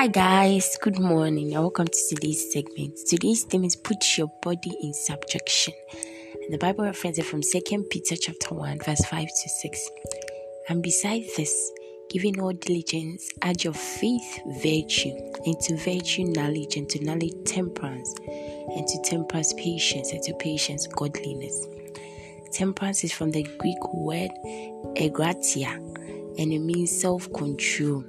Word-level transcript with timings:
Hi 0.00 0.06
guys, 0.06 0.78
good 0.80 0.98
morning 0.98 1.52
and 1.52 1.60
welcome 1.60 1.86
to 1.86 1.98
today's 2.08 2.50
segment. 2.50 2.98
Today's 3.06 3.44
theme 3.44 3.64
is 3.64 3.76
put 3.76 4.16
your 4.16 4.28
body 4.40 4.74
in 4.82 4.94
subjection. 4.94 5.74
And 6.42 6.54
the 6.54 6.56
Bible 6.56 6.84
reference 6.84 7.18
is 7.18 7.26
from 7.26 7.42
2 7.42 7.84
Peter 7.90 8.16
chapter 8.16 8.54
1, 8.54 8.78
verse 8.78 9.04
5 9.04 9.28
to 9.28 9.48
6. 9.50 9.90
And 10.70 10.82
besides 10.82 11.36
this, 11.36 11.70
giving 12.08 12.40
all 12.40 12.54
diligence, 12.54 13.28
add 13.42 13.62
your 13.62 13.74
faith 13.74 14.40
virtue, 14.62 15.14
and 15.44 15.60
to 15.60 15.76
virtue 15.76 16.24
knowledge, 16.24 16.76
and 16.76 16.88
to 16.88 17.04
knowledge 17.04 17.34
temperance, 17.44 18.14
and 18.26 18.88
to 18.88 19.02
temperance 19.04 19.52
patience, 19.52 20.12
and 20.12 20.22
to 20.22 20.32
patience 20.36 20.86
godliness. 20.86 21.66
Temperance 22.52 23.04
is 23.04 23.12
from 23.12 23.32
the 23.32 23.42
Greek 23.42 23.92
word 23.92 24.30
egkrateia 24.96 25.78
and 26.38 26.52
it 26.52 26.60
means 26.60 26.90
self 26.90 27.30
control. 27.32 28.04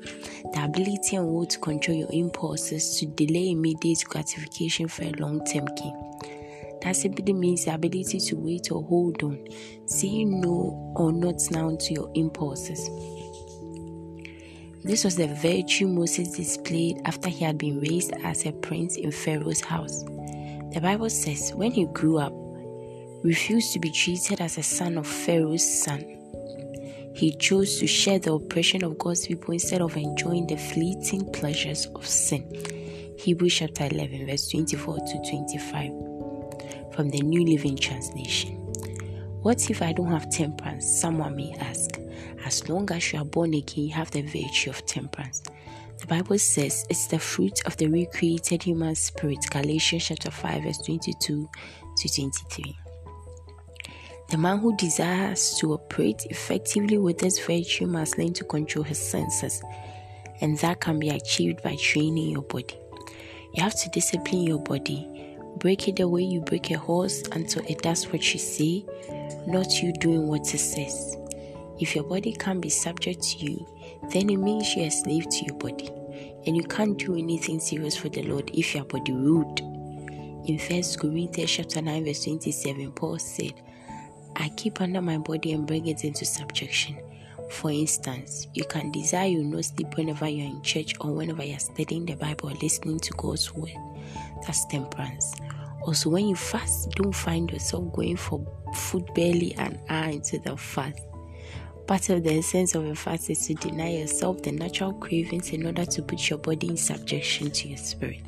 The 0.54 0.66
ability 0.66 1.16
and 1.16 1.27
will 1.27 1.45
to 1.45 1.59
control 1.59 1.98
your 1.98 2.09
impulses 2.12 3.00
to 3.00 3.05
delay 3.05 3.52
immediate 3.52 4.04
gratification 4.05 4.88
for 4.88 5.04
a 5.04 5.12
long 5.12 5.45
term 5.45 5.66
gain. 5.76 5.94
That 6.81 6.95
simply 6.95 7.34
means 7.34 7.66
the 7.66 7.76
ability 7.76 8.20
to 8.20 8.36
wait 8.36 8.72
or 8.72 8.84
hold 8.84 9.22
on, 9.23 9.48
saying 9.86 10.41
no 10.41 10.94
or 10.95 11.12
not 11.12 11.40
now 11.52 11.76
to 11.76 11.94
your 11.94 12.12
impulses. 12.16 12.90
This 14.84 15.04
was 15.04 15.16
the 15.16 15.27
virtue 15.27 15.88
Moses 15.88 16.31
displayed 16.31 17.02
after 17.05 17.30
he 17.30 17.45
had 17.45 17.59
been 17.59 17.80
raised 17.80 18.14
as 18.23 18.48
a 18.48 18.52
prince 18.52 18.98
in 18.98 19.12
Pharaoh's 19.12 19.62
house. 19.62 20.03
The 20.73 20.80
Bible 20.81 21.09
says 21.12 21.53
when 21.53 21.72
he 21.72 21.86
grew 21.86 22.17
up, 22.17 22.34
refused 23.23 23.73
to 23.73 23.80
be 23.80 23.92
treated 23.92 24.42
as 24.42 24.58
a 24.58 24.64
son 24.64 24.98
of 24.98 25.05
Pharaoh's 25.05 25.84
son. 25.84 26.17
He 27.21 27.31
chose 27.34 27.77
to 27.77 27.85
share 27.85 28.17
the 28.17 28.34
oppression 28.34 28.84
of 28.84 28.98
God's 28.98 29.27
people 29.27 29.53
instead 29.53 29.80
of 29.80 29.95
enjoying 29.95 30.47
the 30.47 30.58
fleeting 30.58 31.31
pleasures 31.31 31.86
of 31.94 32.08
sin. 32.08 32.52
Hebrews 33.16 33.53
chapter 33.53 33.88
11, 33.91 34.25
verse 34.25 34.50
24 34.50 34.97
to 34.97 35.30
25 35.30 36.95
from 36.95 37.11
the 37.11 37.22
New 37.22 37.45
Living 37.45 37.78
Translation. 37.78 38.55
What 39.44 39.69
if 39.69 39.83
I 39.83 39.94
don't 39.94 40.09
have 40.09 40.31
temperance? 40.31 41.00
Someone 41.00 41.36
may 41.36 41.53
ask. 41.59 42.00
As 42.44 42.67
long 42.67 42.91
as 42.91 43.13
you 43.13 43.19
are 43.19 43.25
born 43.25 43.53
again, 43.53 43.85
you 43.85 43.94
have 43.94 44.09
the 44.09 44.23
virtue 44.23 44.72
of 44.72 44.83
temperance. 44.88 45.44
The 46.00 46.08
Bible 46.08 46.39
says 46.39 46.88
it's 46.89 47.06
the 47.06 47.19
fruit 47.19 47.63
of 47.67 47.78
the 47.78 47.85
recreated 47.85 48.63
human 48.63 48.95
spirit. 48.95 49.45
Galatians 49.52 50.08
chapter 50.08 50.31
5, 50.31 50.63
verse 50.63 50.80
22 50.80 51.47
to 51.97 52.16
23. 52.16 52.75
The 54.32 54.38
man 54.38 54.60
who 54.60 54.74
desires 54.78 55.58
to 55.60 55.74
operate 55.74 56.26
effectively 56.30 56.98
with 56.98 57.18
this 57.18 57.46
virtue 57.46 57.86
must 57.86 58.18
learn 58.18 58.32
to 58.36 58.46
control 58.46 58.86
his 58.86 58.98
senses, 58.98 59.62
and 60.40 60.58
that 60.60 60.80
can 60.80 61.00
be 61.00 61.10
achieved 61.10 61.62
by 61.62 61.76
training 61.76 62.30
your 62.30 62.44
body. 62.44 62.78
You 63.54 63.62
have 63.62 63.78
to 63.82 63.90
discipline 63.90 64.44
your 64.44 64.59
body, 64.59 65.36
break 65.58 65.90
it 65.90 65.98
the 65.98 66.08
way 66.08 66.22
you 66.22 66.40
break 66.40 66.72
a 66.72 66.78
horse 66.78 67.24
until 67.34 67.66
it 67.66 67.82
does 67.82 68.06
what 68.06 68.34
you 68.34 68.40
say, 68.40 68.86
not 69.48 69.84
you 69.84 69.92
doing 69.92 70.28
what 70.28 70.54
it 70.54 70.59
says. 70.59 71.18
If 71.82 71.94
your 71.94 72.06
body 72.06 72.32
can't 72.32 72.62
be 72.62 72.70
subject 72.70 73.22
to 73.24 73.38
you, 73.40 73.68
then 74.14 74.30
it 74.30 74.38
means 74.38 74.74
you're 74.78 74.88
a 74.88 74.92
slave 74.92 75.28
to 75.28 75.46
your 75.46 75.58
body, 75.58 75.90
and 76.48 76.56
you 76.56 76.64
can't 76.64 76.98
do 76.98 77.18
anything 77.18 77.59
serious 77.59 77.98
for 77.98 78.08
the 78.08 78.24
Lord 78.24 78.50
if 78.54 78.76
your 78.76 78.86
body 78.86 79.12
rude. 79.12 79.59
In 79.59 80.58
1 80.58 80.84
Corinthians 80.98 81.52
chapter 81.52 81.82
9, 81.82 82.06
verse 82.06 82.24
27, 82.24 82.94
Paul 82.94 83.20
said, 83.20 83.62
I 84.36 84.50
keep 84.50 84.82
under 84.82 85.02
my 85.02 85.18
body 85.18 85.54
and 85.54 85.66
bring 85.66 85.88
it 85.88 86.04
into 86.04 86.26
subjection. 86.26 86.98
For 87.50 87.70
instance, 87.70 88.48
you 88.54 88.64
can 88.64 88.92
desire 88.92 89.28
you 89.28 89.44
not 89.44 89.66
sleep 89.66 89.98
whenever 89.98 90.28
you're 90.28 90.48
in 90.48 90.62
church 90.62 90.96
or 91.02 91.12
whenever 91.12 91.44
you're 91.44 91.60
studying 91.60 92.06
the 92.06 92.16
Bible 92.16 92.50
or 92.50 92.54
listening 92.54 93.00
to 93.00 93.14
God's 93.14 93.53
word. 93.53 93.75
That's 94.46 94.66
temperance. 94.66 95.34
Also, 95.84 96.09
when 96.09 96.28
you 96.28 96.36
fast, 96.36 96.91
don't 96.91 97.14
find 97.14 97.52
yourself 97.52 97.91
going 97.94 98.16
for 98.16 98.46
food 98.74 99.12
barely 99.14 99.53
an 99.56 99.80
hour 99.90 100.09
into 100.09 100.40
the 100.40 100.56
fast. 100.56 101.00
Part 101.88 102.09
of 102.09 102.24
the 102.24 102.38
essence 102.38 102.74
of 102.75 102.86
a 102.86 102.96
fast 102.96 103.30
is 103.30 103.46
to 103.47 103.56
deny 103.56 103.97
yourself 103.97 104.41
the 104.44 104.52
natural 104.52 104.94
cravings 104.94 105.52
in 105.52 105.66
order 105.66 105.86
to 105.86 106.02
put 106.02 106.30
your 106.30 106.40
body 106.40 106.70
in 106.70 106.78
subjection 106.78 107.52
to 107.52 107.68
your 107.68 107.78
spirit. 107.78 108.22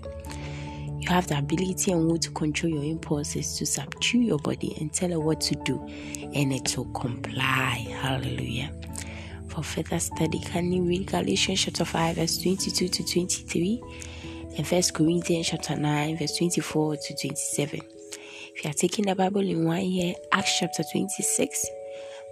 You 1.04 1.10
have 1.10 1.28
the 1.28 1.38
ability 1.38 1.92
and 1.92 2.08
will 2.08 2.18
to 2.18 2.32
control 2.32 2.72
your 2.72 2.84
impulses, 2.86 3.58
to 3.58 3.66
subdue 3.66 4.20
your 4.20 4.40
body 4.40 4.74
and 4.80 4.94
tell 4.94 5.12
it 5.12 5.22
what 5.22 5.42
to 5.42 5.56
do, 5.56 5.86
and 6.34 6.54
it 6.54 6.78
will 6.78 6.86
comply. 6.94 7.86
Hallelujah. 8.00 8.72
For 9.50 9.64
further 9.64 10.00
study, 10.00 10.40
can 10.40 10.72
you 10.72 10.84
read 10.84 11.08
Galatians 11.08 11.66
chapter 11.66 11.84
5, 11.84 12.16
verse 12.16 12.38
22 12.38 12.88
to 12.88 13.04
23, 13.04 13.84
and 14.58 14.66
1 14.66 14.82
Corinthians 14.94 15.50
chapter 15.50 15.76
9, 15.76 16.20
verse 16.20 16.38
24 16.38 16.96
to 16.96 17.16
27. 17.20 17.82
If 18.56 18.64
you 18.64 18.70
are 18.70 18.74
taking 18.74 19.06
the 19.06 19.14
Bible 19.14 19.42
in 19.42 19.66
one 19.66 19.84
year, 19.84 20.14
Acts 20.32 20.58
chapter 20.58 20.84
26, 20.90 21.68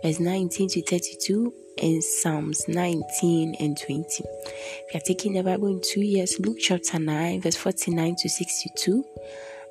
verse 0.03 0.19
19 0.19 0.69
to 0.69 0.81
32, 0.81 1.53
and 1.81 2.03
Psalms 2.03 2.67
19 2.67 3.55
and 3.59 3.77
20. 3.77 4.03
If 4.03 4.93
you 4.93 4.97
are 4.97 5.01
taking 5.01 5.33
the 5.33 5.43
Bible 5.43 5.67
in 5.67 5.81
two 5.81 6.01
years, 6.01 6.39
Luke 6.39 6.57
chapter 6.59 6.99
9, 6.99 7.41
verse 7.41 7.55
49 7.55 8.15
to 8.17 8.29
62, 8.29 9.03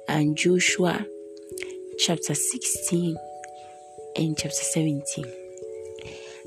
and 0.08 0.36
Joshua 0.36 1.04
chapter 1.98 2.34
16 2.34 3.16
and 4.16 4.36
chapter 4.36 4.56
17. 4.56 5.24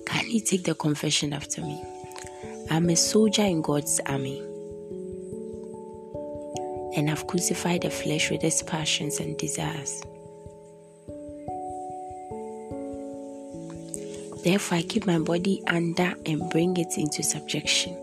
Can 0.06 0.30
you 0.30 0.42
take 0.42 0.64
the 0.64 0.76
confession 0.76 1.34
after 1.34 1.62
me? 1.62 1.82
I'm 2.70 2.90
a 2.90 2.96
soldier 2.96 3.44
in 3.44 3.62
God's 3.62 4.02
army, 4.06 4.40
and 6.96 7.10
I've 7.10 7.28
crucified 7.28 7.84
the 7.84 7.90
flesh 7.90 8.32
with 8.32 8.44
its 8.44 8.62
passions 8.64 9.20
and 9.20 9.38
desires. 9.38 10.02
Therefore, 14.44 14.80
I 14.80 14.82
keep 14.82 15.06
my 15.06 15.20
body 15.20 15.64
under 15.68 16.14
and 16.26 16.50
bring 16.50 16.76
it 16.76 16.98
into 16.98 17.24
subjection. 17.24 17.98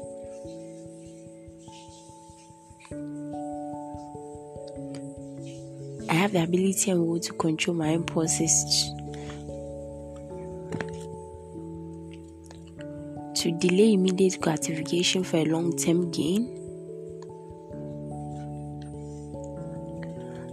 I 6.09 6.15
have 6.15 6.33
the 6.33 6.43
ability 6.43 6.91
and 6.91 7.07
will 7.07 7.21
to 7.21 7.33
control 7.35 7.77
my 7.77 7.89
impulses 7.89 8.91
to 13.35 13.51
delay 13.53 13.93
immediate 13.93 14.41
gratification 14.41 15.25
for 15.25 15.39
a 15.39 15.45
long 15.45 15.77
term 15.77 16.11
gain 16.11 16.47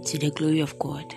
to 0.04 0.18
the 0.18 0.30
glory 0.34 0.60
of 0.60 0.78
God. 0.78 1.14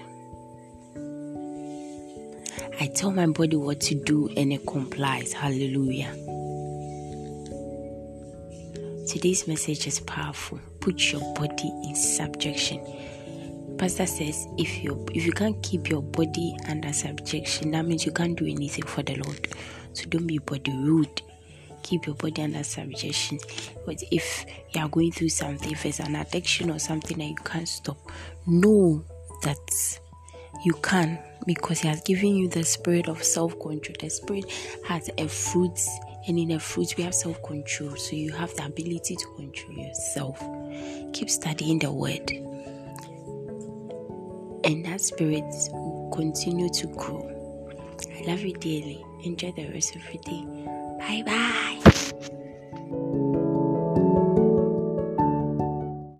I 2.81 2.87
tell 2.87 3.11
my 3.11 3.27
body 3.27 3.57
what 3.57 3.79
to 3.81 3.93
do 3.93 4.27
and 4.35 4.51
it 4.51 4.65
complies. 4.65 5.33
Hallelujah. 5.33 6.11
Today's 9.07 9.47
message 9.47 9.85
is 9.85 9.99
powerful. 9.99 10.59
Put 10.79 11.11
your 11.11 11.21
body 11.35 11.71
in 11.83 11.95
subjection. 11.95 12.83
Pastor 13.77 14.07
says 14.07 14.47
if 14.57 14.83
you 14.83 15.05
if 15.13 15.27
you 15.27 15.31
can't 15.31 15.61
keep 15.61 15.91
your 15.91 16.01
body 16.01 16.57
under 16.67 16.91
subjection, 16.91 17.69
that 17.69 17.85
means 17.85 18.03
you 18.03 18.11
can't 18.11 18.35
do 18.35 18.47
anything 18.47 18.87
for 18.87 19.03
the 19.03 19.17
Lord. 19.17 19.47
So 19.93 20.05
don't 20.05 20.25
be 20.25 20.39
body 20.39 20.71
rude. 20.71 21.21
Keep 21.83 22.07
your 22.07 22.15
body 22.15 22.41
under 22.41 22.63
subjection. 22.63 23.37
But 23.85 24.01
if 24.09 24.43
you 24.73 24.81
are 24.81 24.89
going 24.89 25.11
through 25.11 25.29
something, 25.29 25.71
if 25.71 25.85
it's 25.85 25.99
an 25.99 26.15
addiction 26.15 26.71
or 26.71 26.79
something 26.79 27.19
that 27.19 27.25
you 27.25 27.35
can't 27.45 27.69
stop, 27.69 27.99
know 28.47 29.05
that 29.43 29.99
you 30.65 30.73
can 30.81 31.19
because 31.45 31.79
He 31.79 31.87
has 31.87 32.01
given 32.01 32.35
you 32.35 32.47
the 32.47 32.63
spirit 32.63 33.07
of 33.07 33.23
self 33.23 33.59
control. 33.59 33.95
The 33.99 34.09
spirit 34.09 34.45
has 34.85 35.09
a 35.17 35.27
fruit, 35.27 35.79
and 36.27 36.37
in 36.37 36.51
a 36.51 36.59
fruit, 36.59 36.95
we 36.97 37.03
have 37.03 37.15
self 37.15 37.41
control. 37.43 37.95
So 37.95 38.15
you 38.15 38.31
have 38.33 38.53
the 38.55 38.65
ability 38.65 39.15
to 39.15 39.25
control 39.35 39.73
yourself. 39.73 40.39
Keep 41.13 41.29
studying 41.29 41.79
the 41.79 41.91
word, 41.91 42.31
and 44.63 44.85
that 44.85 45.01
spirit 45.01 45.43
will 45.71 46.11
continue 46.13 46.69
to 46.69 46.87
grow. 46.87 47.27
I 48.17 48.23
love 48.25 48.41
you 48.41 48.53
dearly. 48.53 49.03
Enjoy 49.23 49.51
the 49.51 49.67
rest 49.69 49.95
of 49.95 50.03
your 50.13 50.21
day. 50.23 50.45
Bye 50.99 51.23
bye. 51.25 52.47